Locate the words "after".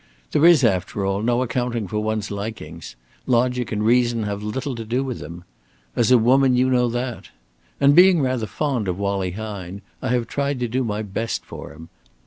0.63-1.05